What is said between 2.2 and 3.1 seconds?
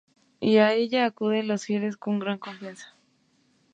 confianza.